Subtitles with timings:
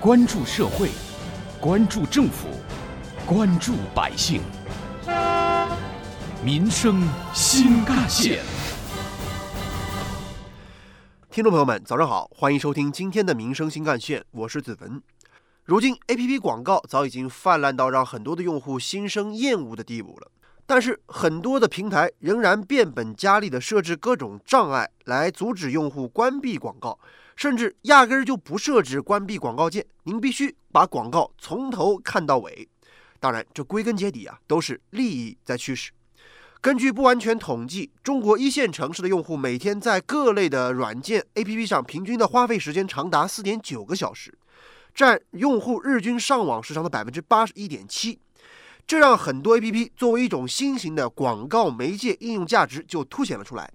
[0.00, 0.90] 关注社会，
[1.60, 2.46] 关注政府，
[3.26, 4.40] 关注百姓，
[6.40, 7.02] 民生
[7.34, 8.38] 新干线。
[11.28, 15.02] 听众朋友们，早上好，欢迎收听今天的《民生新干线》，我是子文。
[15.64, 20.30] 如今，APP 广告早已经泛滥到让很多的用户心生厌恶的地步了。
[20.64, 27.00] 但是，很多的平台仍然变本加厉地设置各种障碍来阻止用户关闭广告，
[27.38, 32.68] 甚至压根儿就不设置关闭广告键，您必须把广告从头看到尾。
[33.20, 35.92] 当然，这归根结底啊，都是利益在驱使。
[36.60, 44.36] 根据不完全统计，中国一线城市的用户每天在各类的软件 APP 上平均的花费时间长达四点九个小时，
[44.92, 48.18] 占用户日均上网时长的百分之八十一点七。
[48.84, 53.70] 这让很多 APP 作为一种新型的广告媒介应用价值就凸显了出来。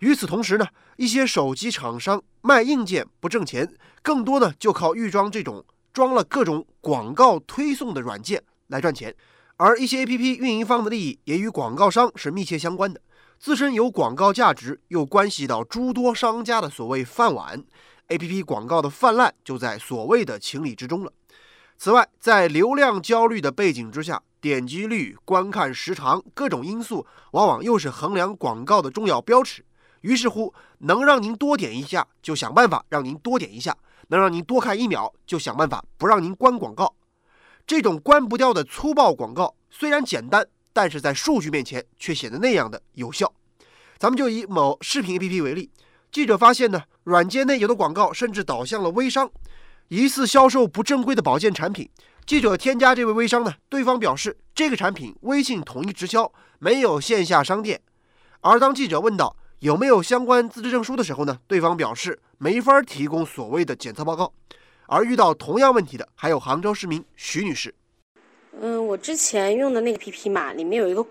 [0.00, 0.66] 与此同时呢，
[0.96, 9.14] 一些手机厂商卖硬件不挣钱，更多呢就靠预装这种装了各种广告推送的软件来赚钱。
[9.56, 13.00] 而一些 APP 运营方的利益也与广告商是密切相关的，
[13.38, 17.62] 自身有广告价值，又关系到诸多商家的所谓饭碗
[18.08, 21.12] ，APP 广告的泛滥就在所谓的情理之中了。
[21.78, 29.64] 此外，在流量焦虑的背景之下，点击率、观看时长各种因素，往往又是衡量广告的重要标尺。
[30.04, 33.72] 于是乎，能让您多点一下，就想办法让您多点一下；
[34.08, 36.94] 能让您多看一秒，就想办法不让您关广告。
[37.66, 43.32] 这种关不掉的粗暴广告虽然简单，但是在数据面前却显得那样的有效。
[43.96, 45.70] 咱们就以某视频 APP 为例，
[46.12, 49.30] 记者发现呢，软件内有的广告甚至导向了微商，
[49.88, 51.88] 疑似销售不正规的保健产品。
[52.26, 57.80] 记者添加这位微商呢，对方表示这个产品微信统一直销，没有线下商店。
[58.42, 59.34] 而当记者问到
[59.64, 64.30] 有没有相关资质证书的时候呢，对方表示没法提供所谓的检测报告。
[64.86, 67.74] 而遇到同样问题的还有杭州市民徐女士。
[68.60, 71.02] 嗯，我之前用的那个 APP 嘛，里面有一个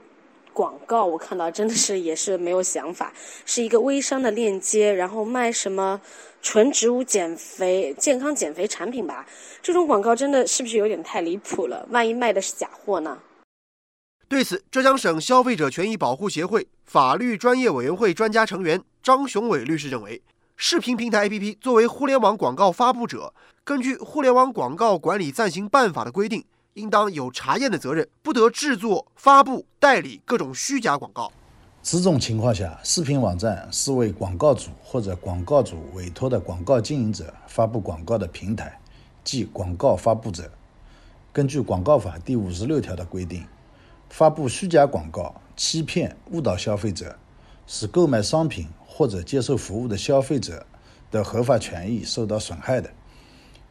[0.54, 3.12] 广告，我看到真的是也是没有想法，
[3.44, 6.00] 是一个微商的链接，然后卖什么
[6.44, 9.26] 纯植物减肥、健康减肥产品吧。
[9.64, 11.88] 这种广告真的是不是有点太离谱了？
[11.90, 13.18] 万一卖的是假货呢？
[14.34, 20.20] 对此，浙江省消费者权益保护协会法律专业委员会专家成员张雄伟律师认为。
[20.58, 23.32] 视频平台 APP 作为互联网广告发布者，
[23.64, 31.32] 根据《互联网广告管理暂行办法》的规定，应当有查验的责任，不得制作、发布、代理各种虚假广告。
[31.84, 38.80] 此种情况下，视频网站是为广告主或者广告主委托的广告经营者发布广告的平台，
[39.24, 40.52] 即广告发布者。
[41.32, 43.46] 根据《广告法》第五十六条的规定，
[44.10, 47.18] 发布虚假广告、欺骗、误导消费者，
[47.68, 48.68] 使购买商品。
[48.96, 50.68] 或者接受服务的消费者
[51.10, 52.92] 的合法权益受到损害的，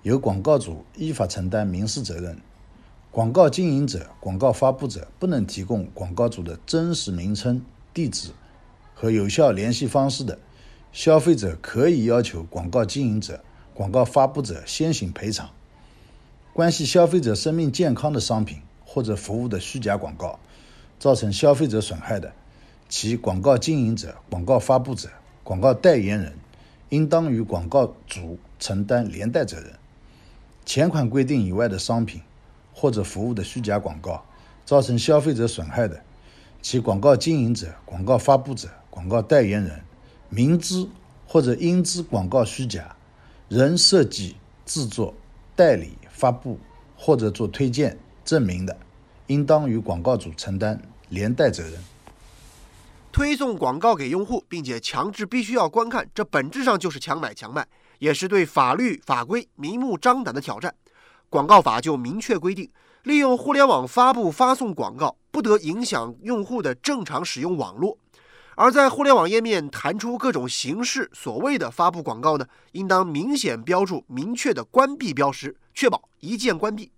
[0.03, 2.37] 由广告主依法承担民事责任。
[3.13, 7.65] 广告经营者、广告发布者不能提供广告主的真实名称、
[7.95, 8.31] 地址
[8.97, 10.37] 和有效联系方式的，
[10.91, 15.49] 消费者可以要求广告经营者、广告发布者先行赔偿。
[16.53, 18.59] 关系消费者生命健康的商品
[18.93, 20.39] 或者服务的虚假广告，
[20.99, 22.31] 造成消费者损害的。
[22.91, 25.09] 其广告经营者、广告发布者、
[25.43, 26.35] 广告代言人，
[26.91, 29.73] 应当与广告主承担连带责任。
[30.67, 32.21] 前款规定以外的商品
[32.75, 34.23] 或者服务的虚假广告，
[34.67, 36.03] 造成消费者损害的，
[36.61, 39.81] 其广告经营者、广告发布者、广告代言人，
[40.29, 40.87] 明知
[41.27, 42.95] 或者应知广告虚假，
[43.49, 44.37] 仍设计、
[44.67, 45.15] 制作、
[45.57, 46.59] 代理、发布
[46.95, 48.77] 或者做推荐证明的，
[49.27, 51.75] 应当与广告主承担连带责任。
[53.11, 57.67] 推送广告给用户，并且强制必须要观看，这本质上就是强买强卖，
[57.99, 60.75] 也是对法律法规明目张胆的挑战。
[61.29, 62.71] 广告法就明确规定，
[63.03, 67.99] 利用互联网发布发送广告，不得影响用户的正常使用网络。
[68.55, 76.91] 而在互联网页面弹出各种形式所谓的发布广告呢，应当明显标注明确的关闭标识，确保一键关闭。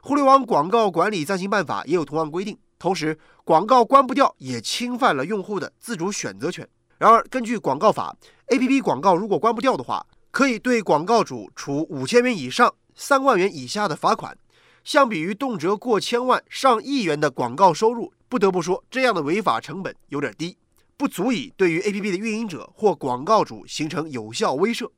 [0.00, 2.56] 互联网广告管理暂行办法也有同样规定。
[2.78, 6.68] 同时，广告关不掉也侵犯了用户的自主选择权。
[6.98, 8.16] 然而，根据广告法
[8.48, 14.36] ，APP 广告如果关不掉的话，可以对广告主处五千元以上三万元以下的罚款。
[14.84, 20.56] 相比于动辄过千万、上亿元的广告收入，不得不说，这样的违法成本有点低，
[20.96, 24.88] 不足以对于 APP 的运营者或广告主形成有效威慑。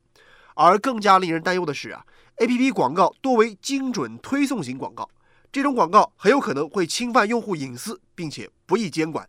[0.54, 2.04] 而更加令人担忧的是啊
[2.38, 5.08] ，APP 广告多为精准推送型广告。
[5.50, 9.28] 这种广告很有可能会侵犯用户隐私，并且不易监管。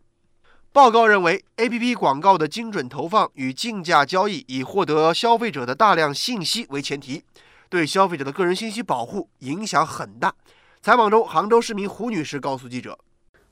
[0.72, 7.24] 报告认为，APP 广告的精准投放与竞价交易以获得消费者的大量信息为前提，
[7.68, 10.34] 对消费者的个人信息保护影响很大。
[10.80, 12.98] 采访中，杭州市民胡女士告诉记者：“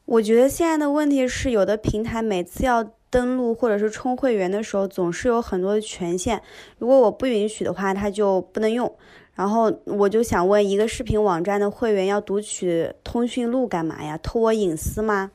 [0.05, 6.41] 我觉得现在的问题是，有的平台每次要登录或者是充会员的时候，总是有很多的权限，
[6.79, 8.97] 如果我不允许的话，它就不能用。
[9.39, 14.19] 然后我就想问，一个视频网站的会员要读取通讯录干嘛呀？
[14.19, 15.31] 偷我隐私吗？”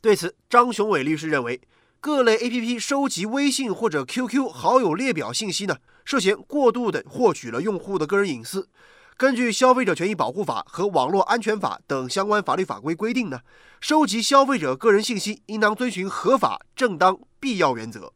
[0.00, 1.60] 对此，张雄伟律师认为，
[2.00, 8.68] 各类 APP 收集微信或者 QQ 好友列表信息呢，涉嫌过度的获取了用户的个人隐私。
[9.16, 13.40] 根据《消费者权益保护法》和《网络安全法》等相关法律法规规定呢，
[13.80, 18.12] 收集消费者个人信息应当遵循合法、正当、必要原则。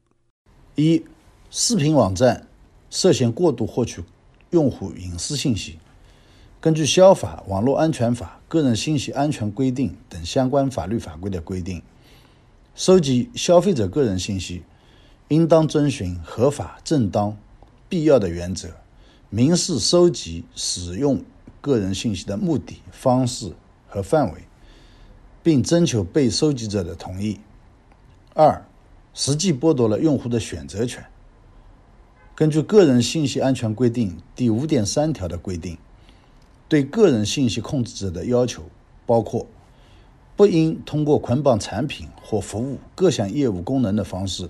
[0.76, 1.04] 一、
[1.50, 2.46] 视频网站
[2.88, 4.00] 涉嫌过度获取
[4.54, 5.80] 用户隐私信息，
[6.60, 11.82] 根据《消法》《网络安全法》《个人信息安全规定》等相关法律法规的规定，
[12.76, 14.62] 收集消费者个人信息，
[15.26, 17.36] 应当遵循合法、正当、
[17.88, 18.68] 必要的原则。
[19.28, 21.20] 明示收集、使用
[21.60, 23.52] 个人信息的目的、方式
[23.88, 24.42] 和范围，
[25.42, 27.40] 并征求被收集者的同意。
[28.34, 28.64] 二、
[29.14, 31.04] 实际剥夺了用户的选择权。
[32.34, 35.78] 根据《个人信息安全规定》第五点三条的规定，
[36.68, 38.62] 对个人信息控制者的要求
[39.06, 39.46] 包括：
[40.36, 44.48] 不应通过捆绑产品或服务各项业务功能的方式，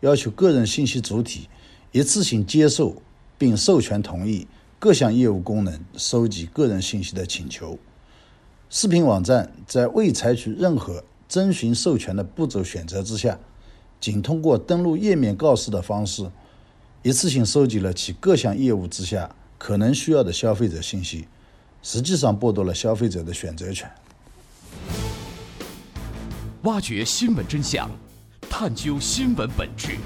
[0.00, 1.48] 要求个人信息主体
[1.92, 3.02] 一次性接受。
[3.40, 4.48] 并授权同意
[4.80, 7.78] 各项业务功能收集个人信息的请求。
[8.68, 13.38] 视频网站在未采取任何征询授权的步骤选择之下，
[14.00, 16.28] 仅通过登录页面告示的方式，
[17.02, 21.28] 一次性收集了其各项业务之下可能需要的消费者信息，
[21.80, 23.88] 实际上剥夺了消费者的选择权。
[26.62, 27.88] 挖掘新闻真相，
[28.50, 29.96] 探究新闻本质，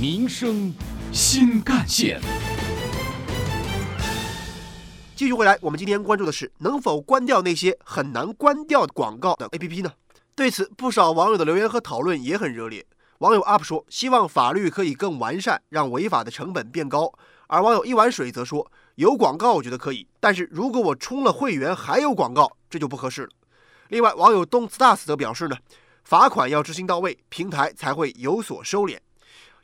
[0.00, 0.74] 民生
[1.12, 2.20] 新干线。
[5.14, 9.92] 继续回来，我们今天关注的是能否关掉那些很难关掉广告的 APP 呢？
[10.34, 12.84] 对此，不少网友的留言和讨论也很热烈。
[13.18, 17.12] 网友 UP 说，希望法律可以更完善，让违法的成本变高。
[17.48, 23.30] 而网友一碗水则说，有广告我觉得可以，但是如果我充了会员还有广告，这就不合适了。
[23.88, 25.56] 另外，网友东 stars 则表示呢，
[26.04, 28.98] 罚款要执行到位，平台才会有所收敛。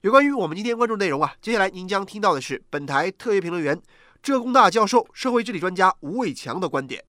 [0.00, 3.80] 有关于我们今天关注内容啊，接下来您将听到的是本台特约评论员。
[4.20, 7.04] 浙工大教授、社会治理专家吴伟强的观点：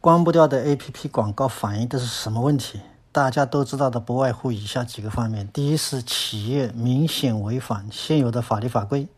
[0.00, 2.80] 关不掉的 APP 广告反映的是什么问题？
[3.16, 9.08] 大家都知道的，不外乎以下几个方面：第一是企业明显违反现有的法律法规，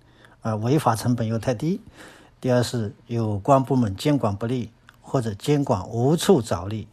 [0.40, 1.80] 而违法成本又太低；
[2.40, 6.86] 第二是有关部门监管不力或者监管无处着力；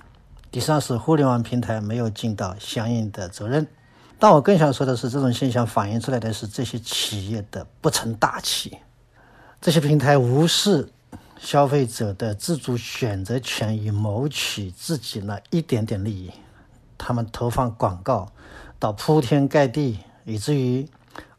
[0.49, 3.67] 第三是互联网平台没有尽到相应的责任。
[4.17, 8.79] 但我更想说的是，这种现象反映出来的是这些企业的不成大器。
[9.61, 10.89] 这些平台无视
[11.37, 16.31] 消费者的自主选择权，以谋取自己那一点点利益。
[16.97, 18.29] 他们投放广告
[18.79, 20.87] 到铺天盖地，以至于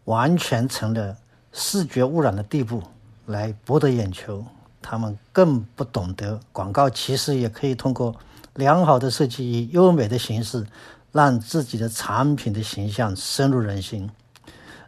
[0.04, 1.16] 完全成了
[1.52, 2.82] 视觉污染的地步，
[3.26, 4.44] 来博得眼球。
[4.82, 8.14] 他们更不懂得，广告其实也可以通过
[8.54, 10.64] 良好的设计，以优美的形式，
[11.10, 14.08] 让自己的产品的形象深入人心。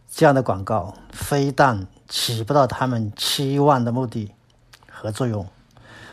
[0.08, 4.32] 这样的广告非但起不到他们期望的目的
[4.88, 5.44] 和作用，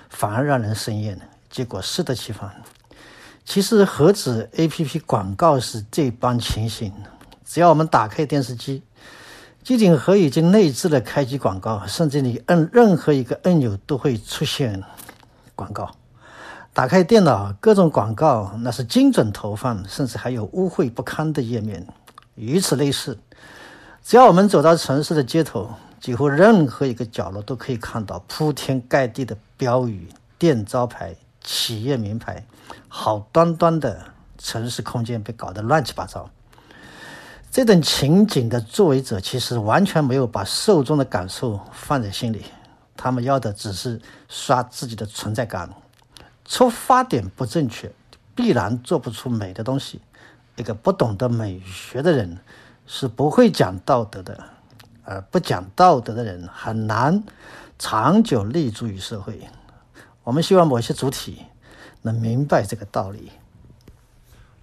[0.09, 1.19] 反而让人生厌，
[1.51, 2.63] 结果适得其反。
[3.45, 6.91] 其实何止 A P P 广告是这般情形？
[7.45, 8.81] 只要我们打开电视机，
[9.63, 14.83] 机顶盒已经内置了开机广告，甚至你摁任何一个按钮都会出现
[15.53, 15.91] 广告。
[16.73, 21.87] 打开电脑，各种广告那是精准投放，甚至还有污秽不堪的页面。
[22.33, 23.17] 与此类似。
[24.03, 25.69] 只要我们走到城市的街头，
[26.01, 32.45] 几乎任何一个角落都可以看到铺天盖地的标语、店招牌、企业名牌，
[32.89, 36.29] 好端端的城市空间被搞得乱七八糟。
[37.49, 42.43] 这等情景的作为者其实完全没有把受众的感受放在心里，
[42.97, 45.69] 他们要的只是刷自己的存在感。
[46.43, 47.91] 出发点不正确，
[48.35, 50.01] 必然做不出美的东西。
[50.57, 52.39] 一个不懂得美学的人。
[52.87, 54.43] 是不会讲道德的，
[55.05, 57.23] 而不讲道德的人很难
[57.79, 59.49] 长久立足于社会。
[60.25, 61.45] 我们希望某些主体
[62.01, 63.31] 能明白这个道理。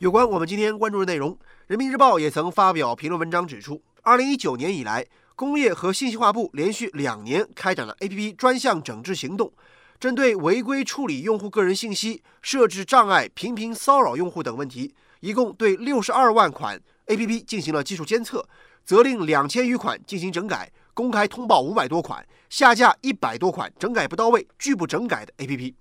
[0.00, 1.30] 有关我们今天关注的内容，
[1.68, 9.52] 《人民日报》也曾发表评论文章指出，二零一九年以来，工业和信息化部连续两年开展了 APP 专项整治行动，
[10.00, 16.82] 针对违规处理用户个人信息、设置障碍、频频骚扰用户等问题，一共对六十二万款。
[17.06, 18.48] A P P 进行了技术监测，
[18.84, 25.74] 责令两千余款进行整改，公开通报五百多款，下架一百多款整改不到位、拒不整改的 APP，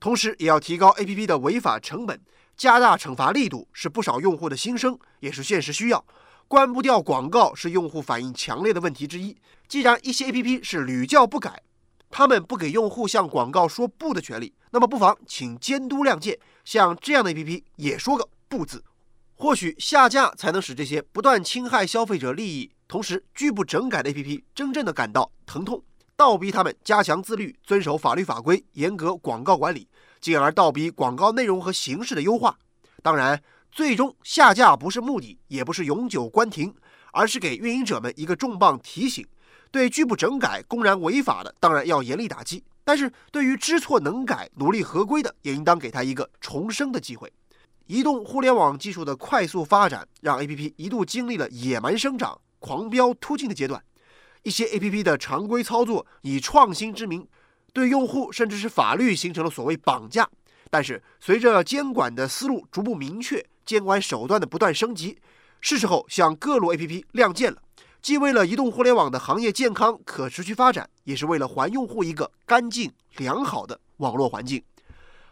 [0.00, 2.20] 同时也要提高 APP 的违法成本，
[2.56, 6.04] 加大惩罚力度，是不少用户的心声，也是现实需要。
[6.48, 9.36] 关不掉广告是用户反映强烈的问题之一。
[9.68, 11.62] 既然一些 APP 是屡教不改，
[12.10, 18.82] 他们不给用户向广告说不的权利，那么不妨请监督亮剑，像这样的 APP 也说个不字。
[19.40, 25.80] 或许下架才能使这些不断侵害消费者利益、同时拒不整改的 APP 真正的感到疼痛，
[26.16, 29.86] 倒逼他们加强自律、遵守法律法规、严格广告管理，
[30.20, 32.58] 进而倒逼广告内容和形式的优化。
[33.00, 33.40] 当然，
[33.70, 36.74] 最终下架不是目的，也不是永久关停，
[37.12, 39.24] 而是给运营者们一个重磅提醒。
[39.70, 47.32] 对拒不整改、公然违法的，当然要严厉打击；但是对于知错能改、努力合规的，也应当给他一个重生的机会。
[47.88, 53.82] 移动互联网技术的快速发展，让 APP 一度经历了野蛮生长、狂飙突进的阶段。
[54.42, 57.26] 一些 APP 的常规操作以创新之名，
[57.72, 60.28] 对用户甚至是法律形成了所谓绑架。
[60.68, 65.18] 但是随着监管的思路逐步明确，监管手段的不断升级，
[65.62, 67.62] 是时候向各路 APP 亮剑了。
[68.02, 74.62] 既为了移动互联网的行业健康可持续发展，也是为了还用户一个干净良好的网络环境。